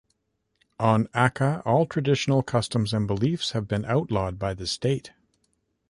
On 0.79 1.07
Aka, 1.13 1.61
all 1.63 1.85
traditional 1.85 2.41
customs 2.41 2.91
and 2.91 3.05
beliefs 3.05 3.51
have 3.51 3.67
been 3.67 3.85
outlawed 3.85 4.39
by 4.39 4.55
the 4.55 4.65
state. 4.65 5.11